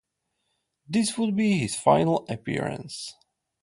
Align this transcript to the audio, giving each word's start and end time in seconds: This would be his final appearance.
This 0.89 1.15
would 1.19 1.35
be 1.35 1.59
his 1.59 1.75
final 1.75 2.25
appearance. 2.27 3.13